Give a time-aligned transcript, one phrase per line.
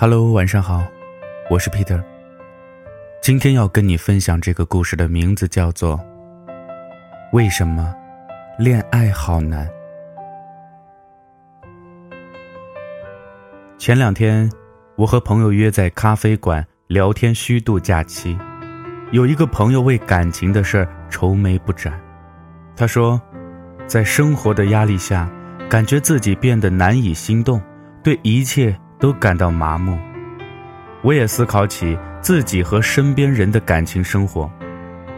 [0.00, 0.82] Hello，晚上好，
[1.50, 2.02] 我是 Peter。
[3.20, 5.98] 今天要跟你分享这个故事的名字叫做
[7.34, 7.94] 《为什么
[8.58, 9.68] 恋爱好难》。
[13.76, 14.50] 前两天，
[14.96, 18.38] 我和朋友约在咖啡馆聊天虚度假期。
[19.12, 21.92] 有一个朋友为感情的事儿愁眉不展，
[22.74, 23.20] 他说，
[23.86, 25.30] 在生活的压力下，
[25.68, 27.60] 感觉自己变得难以心动，
[28.02, 28.74] 对一切。
[29.00, 29.98] 都感到麻木，
[31.02, 34.48] 我也思考起自己和身边人的感情生活，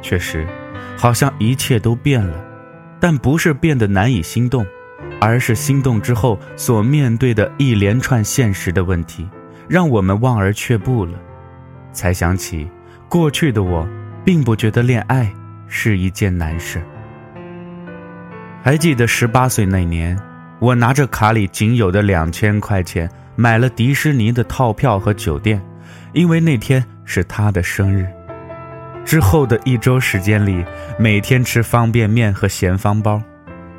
[0.00, 0.46] 确实，
[0.96, 2.42] 好像一切都变了，
[3.00, 4.64] 但不是变得难以心动，
[5.20, 9.28] 而是心动之后所面对的一连串现实的问题，
[9.68, 11.18] 让我们望而却步了。
[11.92, 12.70] 才想起，
[13.08, 13.86] 过去的我，
[14.24, 15.32] 并不觉得恋爱
[15.66, 16.82] 是一件难事。
[18.62, 20.18] 还记得十八岁那年，
[20.64, 23.10] 我拿着卡里仅有的两千块钱。
[23.36, 25.60] 买了迪士尼的套票和酒店，
[26.12, 28.06] 因为那天是他的生日。
[29.04, 30.64] 之后的一周时间里，
[30.96, 33.20] 每天吃方便面和咸方包，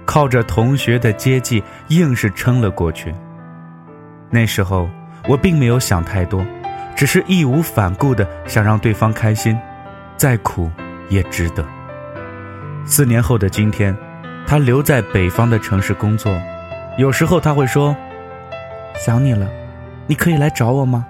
[0.05, 3.15] 靠着同学的接济，硬是撑了过去。
[4.29, 4.89] 那时候
[5.25, 6.45] 我并没有想太多，
[6.93, 9.57] 只是义无反顾的想让对方开心，
[10.17, 10.69] 再苦
[11.07, 11.65] 也值得。
[12.85, 13.95] 四年后的今天，
[14.45, 16.37] 他留在北方的城市工作，
[16.97, 17.95] 有时候他会说。
[18.97, 19.45] 想你了，
[20.07, 21.05] 你可以来找我吗？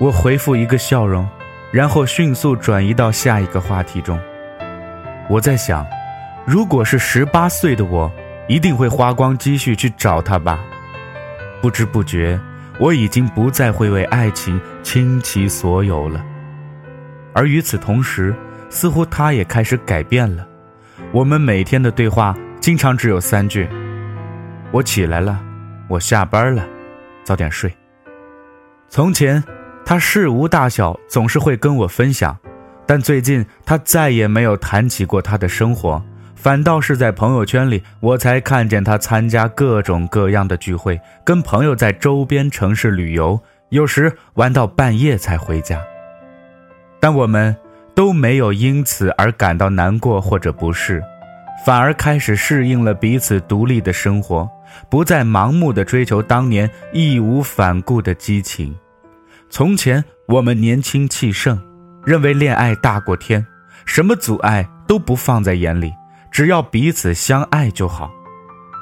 [0.00, 1.28] 我回复一个笑容，
[1.70, 4.18] 然后迅速转移到下一个话题中。
[5.28, 5.86] 我在想，
[6.46, 8.10] 如果是十八岁的我，
[8.48, 10.58] 一定会花光积蓄去找他吧。
[11.60, 12.40] 不知不觉，
[12.80, 16.24] 我已经不再会为爱情倾其所有了。
[17.34, 18.34] 而与此同时，
[18.70, 20.46] 似乎他也开始改变了。
[21.12, 23.68] 我们每天的对话经常只有三句
[24.72, 25.40] ：“我起来了。”
[25.88, 26.62] 我下班了，
[27.24, 27.74] 早点睡。
[28.90, 29.42] 从前，
[29.86, 32.36] 他事无大小总是会跟我分享，
[32.84, 36.02] 但最近他再也没有谈起过他的生活，
[36.34, 43.40] 反倒是在朋友圈里，我才看见他参加各种各样的聚会，跟朋友在周边城市旅游，
[43.70, 45.82] 有时玩到半夜才回家。
[47.00, 47.56] 但我们
[47.94, 51.02] 都没有因此而感到难过或者不适。
[51.64, 54.48] 反而开始适应了彼此独立的生活，
[54.90, 58.74] 不再盲目的追求当年义无反顾的激情。
[59.50, 61.60] 从前我们年轻气盛，
[62.04, 63.44] 认为恋爱大过天，
[63.84, 65.92] 什么阻碍都不放在眼里，
[66.30, 68.10] 只要彼此相爱就好。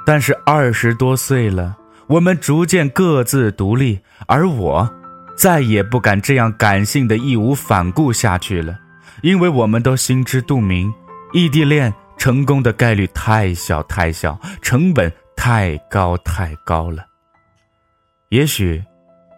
[0.05, 1.77] 但是二十多岁了，
[2.07, 4.89] 我们逐渐各自独立，而我
[5.37, 8.79] 再也不敢这样感性的义无反顾下去了，
[9.23, 10.93] 因为我们都心知肚明，
[11.33, 11.93] 异地恋。
[12.17, 17.07] 成功的概率太小太小，成本太高太高了。
[18.31, 18.83] 也许，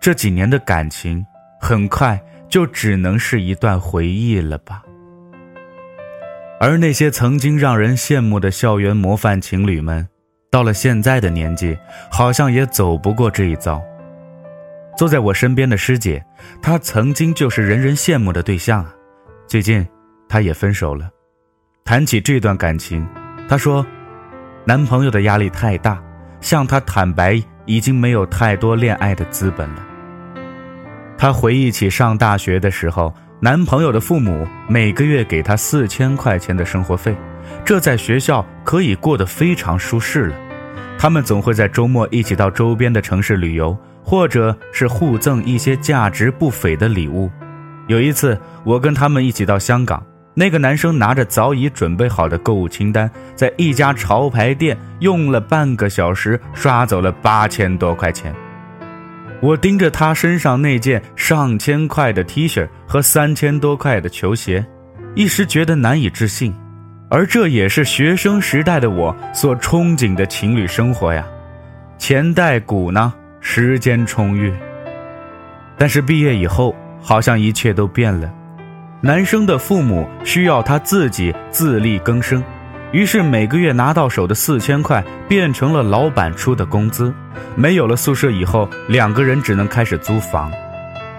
[0.00, 1.24] 这几年的感情
[1.60, 2.18] 很快
[2.48, 4.82] 就只能是一段回忆了吧。
[6.60, 10.08] 而那些曾经让人羡慕的校园模范情侣们，
[10.50, 11.76] 到了现在的年纪，
[12.10, 13.82] 好像也走不过这一遭。
[14.96, 16.24] 坐在我身边的师姐，
[16.60, 18.92] 她曾经就是人人羡慕的对象啊，
[19.46, 19.86] 最近
[20.28, 21.08] 她也分手了。
[21.88, 23.08] 谈起这段感情，
[23.48, 23.84] 她说，
[24.66, 25.98] 男朋友的压力太大，
[26.38, 29.76] 向她坦白已经没有太多恋爱的资本了。
[31.16, 37.16] 她回忆起上大学的时候，男朋友的父母每个月给她四千块钱的生活费，
[37.64, 40.36] 这在学校可以过得非常舒适了。
[40.98, 43.74] 他们总会在周末一起到周边的城市旅游，
[44.04, 47.30] 或者是互赠一些价值不菲的礼物。
[47.86, 50.04] 有一次，我跟他们一起到香港。
[50.38, 58.32] 那个男生拿着早已准备好的购物清单，在一家潮牌店用了半个小时刷走了八千多块钱。
[59.40, 64.64] 我盯着他身上那件上千块的 T 恤和三千多块的球鞋，
[65.16, 66.54] 一时觉得难以置信。
[67.10, 71.26] 而这也是学生时代的我所憧憬的情侣生活呀，
[71.98, 74.54] 钱袋鼓囊，时间充裕。
[75.76, 78.32] 但是毕业以后，好像一切都变了。
[79.00, 82.42] 男生的父母需要他自己自力更生，
[82.90, 87.14] 于是每个月拿到手的四千块变成了老板出的工资。
[87.54, 90.50] 没有了宿舍以后，两个人只能开始租房。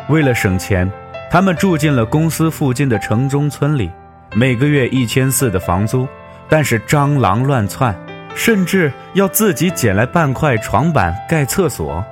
[0.09, 0.91] 为了省钱，
[1.31, 3.89] 他们住进了公司附近的城中村里，
[4.33, 6.05] 每个月一千四的房租，
[6.49, 7.97] 但是蟑螂乱窜，
[8.35, 12.03] 甚至要自己捡来半块床板盖厕所。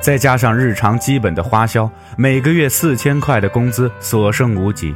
[0.00, 4.94] 再加上日常基本的花销，每个月四千块的工资所剩无几。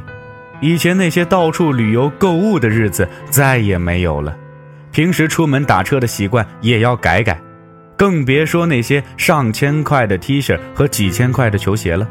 [0.61, 4.37] 以前那些到处旅游购物的日子再也没有了，
[4.91, 7.39] 平时出门打车的习惯也要改改。
[7.97, 12.07] 更别说那些上千块的 T 恤和几千块的球鞋了。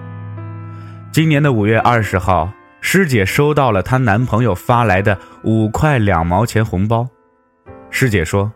[1.10, 7.08] 今年的五月二十号，师姐收到了她男朋友发来的五块两毛钱红包。
[7.90, 8.50] 师姐说：“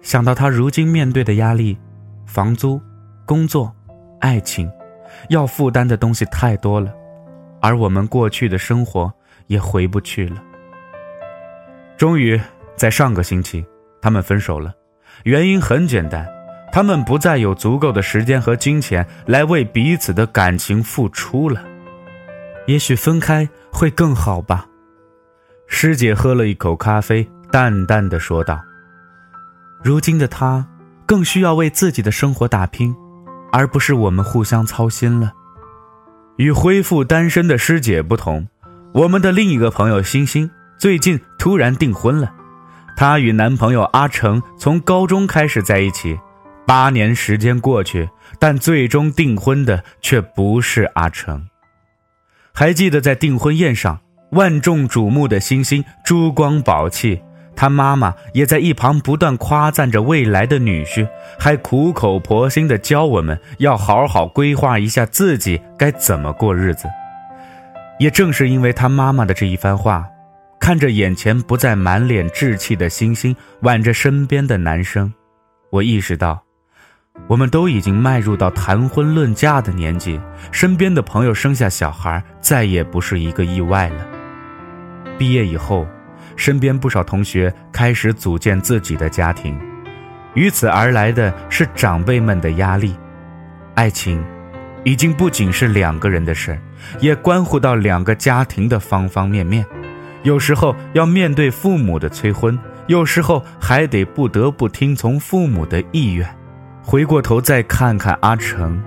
[0.00, 1.76] 想到她如今面对的压力，
[2.24, 2.80] 房租、
[3.26, 3.70] 工作、
[4.20, 4.70] 爱情，
[5.28, 6.90] 要负担的东西太多了，
[7.60, 9.12] 而我们过去的生活
[9.48, 10.42] 也回不去了。”
[11.98, 12.40] 终于，
[12.76, 13.66] 在上个星期，
[14.00, 14.72] 他们分手了。
[15.24, 16.26] 原因很简单，
[16.70, 21.64] 他们不再有足够的时间和金钱来为彼此的感情付出了。
[22.66, 24.66] 也许分开会更好吧。
[25.66, 28.60] 师姐喝了一口咖啡，淡淡的说道
[29.82, 30.64] ：“如今的他，
[31.06, 32.94] 更需要为自己的生活打拼，
[33.56, 35.32] 而不是我们互相操心了。”
[36.36, 38.46] 与恢复单身的师姐不同，
[38.92, 42.30] 我们的另一个朋友星星最近突然订婚了。
[42.94, 46.18] 她与男朋友阿成从高中开始在一起，
[46.66, 48.06] 八年时间过去，
[48.38, 51.48] 但最终订婚的却不是阿成。
[52.52, 54.00] 还记得在订婚宴上，
[54.32, 57.22] 万众瞩目的星星珠光宝气，
[57.56, 61.08] 他妈妈也在一旁不断夸赞着未来的女婿，
[61.38, 66.86] 还苦口婆心地教我们要好好规划一下自己该怎么过日子。
[67.98, 70.06] 也正是因为他妈妈的这一番话。
[70.58, 75.12] 看着眼前不再满脸稚气的星星，挽着身边的男生，
[75.70, 76.42] 我意识到，
[77.28, 80.18] 我们都已经迈入到谈婚论嫁的年纪。
[80.50, 84.06] 身边的朋友生下小孩，再也不是一个意外了。
[85.18, 85.86] 毕业以后，
[86.36, 89.58] 身边不少同学开始组建自己的家庭，
[90.34, 92.94] 与此而来的是长辈们的压力。
[93.74, 94.22] 爱情，
[94.84, 96.58] 已经不仅是两个人的事儿
[97.00, 99.66] 也关乎到两个家庭的方方面面。
[100.22, 106.28] 有时候要面对父母的催婚，有时候还得不得不听从父母的意愿。
[106.82, 108.80] 回过头再看看阿成，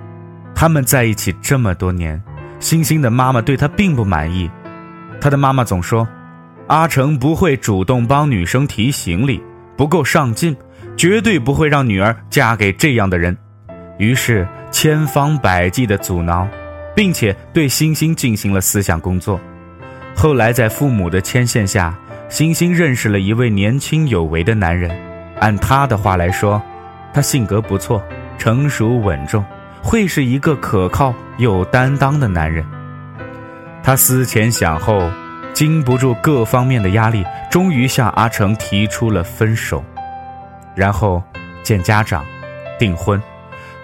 [0.54, 2.22] 他们在一起这么多年，
[2.58, 4.50] 星星的妈妈对他并不满意。
[5.20, 6.06] 他的妈妈总说，
[6.70, 9.42] 阿成不会主动帮女生提行李，
[9.76, 10.56] 不够上进，
[10.96, 13.36] 绝对不会让女儿嫁给这样的人。
[13.98, 16.46] 于是千方百计的阻挠，
[16.94, 19.40] 并且对星星进行了思想工作。
[20.14, 21.92] 后来，在父母的牵线下，
[22.28, 24.96] 星星认识了一位年轻有为的男人。
[25.40, 26.62] 按他的话来说，
[27.12, 28.00] 他性格不错，
[28.38, 29.44] 成熟稳重，
[29.82, 32.64] 会是一个可靠有担当的男人。
[33.82, 35.10] 他思前想后，
[35.54, 39.84] 经不住各方面的压力，终于向阿成提出了分手。
[40.74, 41.22] 然后
[41.62, 42.24] 见家长，
[42.78, 43.22] 订婚，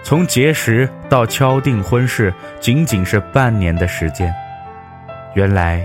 [0.03, 4.33] 从结识到敲定婚事，仅仅是半年的时间。
[5.35, 5.83] 原来。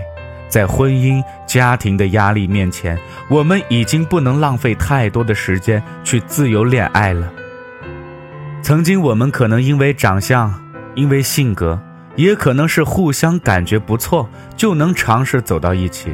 [0.49, 2.95] 在婚姻家庭的压力面前，
[3.27, 7.27] 我们已经不能浪费太多的时间去自由恋爱了。
[8.61, 10.53] 曾经我们可能因为长相，
[10.93, 11.81] 因为性格，
[12.15, 16.13] 也可能是互相感觉不错，就能尝试走到一起。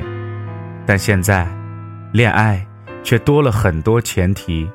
[0.86, 1.48] 但现在，
[2.12, 2.66] 恋爱
[3.04, 4.70] 却多了很多前提：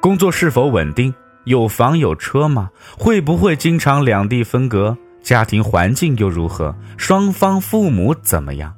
[0.00, 1.12] 工作是否稳定？
[1.44, 2.70] 有房有车吗？
[2.96, 4.96] 会不会经常两地分隔？
[5.22, 6.74] 家庭环境又如何？
[6.96, 8.72] 双方父母怎么样？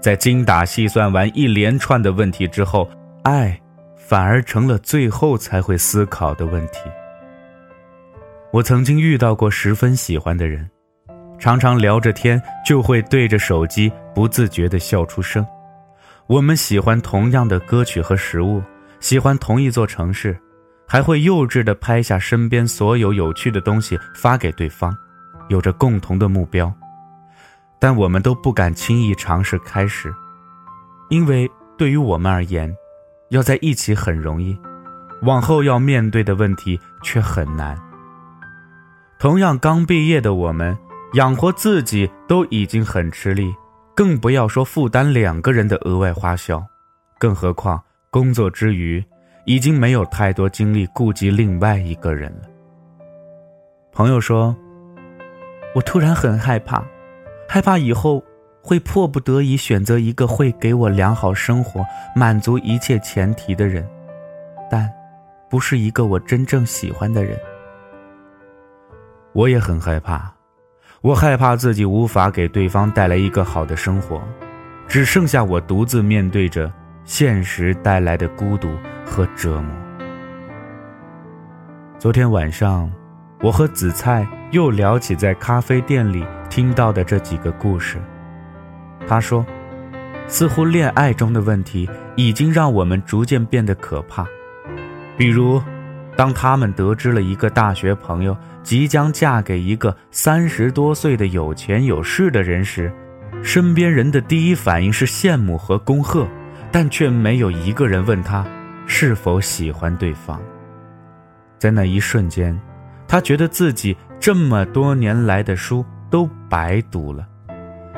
[0.00, 2.88] 在精打细算完一连串的问题之后，
[3.24, 3.60] 爱
[3.96, 6.78] 反而成了最后才会思考的问题。
[8.50, 10.68] 我曾经遇到过十分喜欢的人，
[11.38, 15.46] 常常聊着天就会对着手机不自觉地笑出声。
[16.26, 18.62] 我们喜欢同样的歌曲和食物，
[19.00, 20.34] 喜欢同一座城市，
[20.86, 24.96] 还会幼稚地拍下身边所有有趣的东西发给对方，
[25.48, 26.72] 有着共同的目标。
[27.78, 30.12] 但我们都不敢轻易尝试开始，
[31.10, 32.74] 因为对于我们而言，
[33.28, 34.58] 要在一起很容易，
[35.20, 37.78] 往后要面对的问题却很难。
[39.18, 40.78] 同样刚毕业的我们，
[41.14, 43.52] 养活自己都已经很吃力，
[43.92, 46.64] 更不要说负担两个人的额外花销，
[47.18, 49.04] 更何况工作之余，
[49.44, 52.42] 已经没有太多精力顾及另外一个人了。
[53.92, 54.56] 朋友说
[55.74, 56.84] ：“我突然很害怕。”
[57.50, 58.22] 害怕以后
[58.62, 61.84] 会迫不得已选择一个会给我良好生活、
[62.14, 63.84] 满足一切前提的人，
[64.70, 64.88] 但
[65.50, 67.36] 不是一个我真正喜欢的人。
[69.32, 70.32] 我也很害怕，
[71.00, 74.22] 我害怕自己无法给对方带来一个好的生活，
[74.86, 76.72] 只剩下我独自面对着
[77.04, 78.68] 现实带来的孤独
[79.04, 79.70] 和折磨。
[81.98, 82.90] 昨天晚上，
[83.40, 86.24] 我和紫菜又聊起在咖啡店里。
[86.50, 87.98] 听到的这几个故事，
[89.06, 89.44] 他说，
[90.26, 94.26] 似乎恋爱中的问题已经让我们逐渐变得可怕，
[95.14, 95.62] 比如，
[96.18, 102.92] 当他们得知了一个大学朋友即将嫁给一个三十多岁的有钱有势的人时，
[103.40, 106.26] 身边人的第一反应是羡慕和恭贺，
[106.72, 108.44] 但却没有一个人问他
[108.84, 110.42] 是否喜欢对方。
[111.56, 112.60] 在那一瞬间，
[113.06, 117.24] 他觉得自己这么多年来的书都白读了，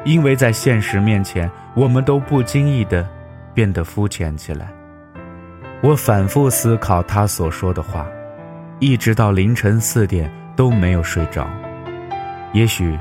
[0.05, 3.09] 因为在现实面前，我们都不经意的
[3.55, 4.71] 变得肤浅起来。
[5.83, 8.07] 我反复思考他所说的话，
[8.81, 11.49] 一直到凌晨四点都没有睡着。
[12.53, 12.99] 也许，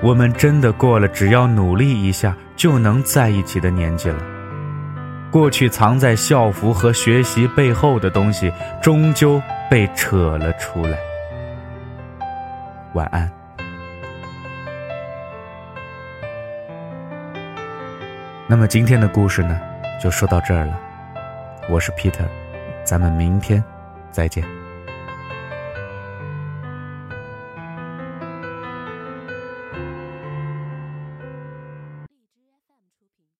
[0.00, 4.22] 我们真的过了只要努力一下就能在一起的年纪了。
[5.32, 10.96] 过去藏在校服和学习背后的东西，终究被扯了出来。
[12.92, 13.28] 晚安。
[18.46, 19.58] 那么今天的故事呢，
[20.00, 20.78] 就说到这儿了。
[21.68, 22.26] 我是 Peter，
[22.84, 23.62] 咱们明天
[24.10, 24.61] 再见。